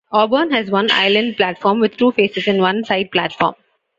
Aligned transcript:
Auburn 0.11 0.49
has 0.49 0.71
one 0.71 0.89
island 0.89 1.37
platform 1.37 1.79
with 1.79 1.95
two 1.95 2.11
faces 2.13 2.47
and 2.47 2.59
one 2.59 2.83
side 2.83 3.11
platform. 3.11 3.53